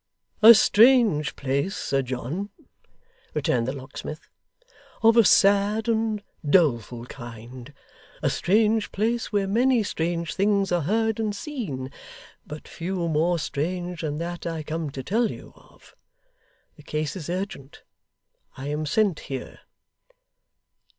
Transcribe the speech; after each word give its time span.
'A 0.41 0.55
strange 0.55 1.35
place, 1.35 1.77
Sir 1.77 2.01
John,' 2.01 2.49
returned 3.35 3.67
the 3.67 3.71
locksmith, 3.71 4.29
'of 5.03 5.15
a 5.15 5.23
sad 5.23 5.87
and 5.87 6.23
doleful 6.43 7.05
kind. 7.05 7.71
A 8.23 8.29
strange 8.31 8.91
place, 8.91 9.31
where 9.31 9.45
many 9.45 9.83
strange 9.83 10.33
things 10.33 10.71
are 10.71 10.81
heard 10.81 11.19
and 11.19 11.35
seen; 11.35 11.91
but 12.47 12.67
few 12.67 13.07
more 13.09 13.37
strange 13.37 14.01
than 14.01 14.17
that 14.17 14.47
I 14.47 14.63
come 14.63 14.89
to 14.89 15.03
tell 15.03 15.29
you 15.29 15.53
of. 15.55 15.95
The 16.77 16.81
case 16.81 17.15
is 17.15 17.29
urgent. 17.29 17.83
I 18.57 18.69
am 18.69 18.87
sent 18.87 19.19
here. 19.29 19.59